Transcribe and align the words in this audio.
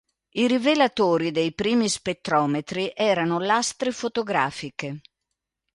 I 0.31 0.47
rivelatori 0.47 1.29
dei 1.29 1.53
primi 1.53 1.87
spettrometri 1.87 2.91
erano 2.95 3.37
lastre 3.37 3.91
fotografiche. 3.91 5.01